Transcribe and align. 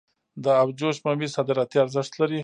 د 0.43 0.45
ابجوش 0.63 0.97
ممیز 1.05 1.31
صادراتي 1.37 1.77
ارزښت 1.81 2.11
لري. 2.21 2.39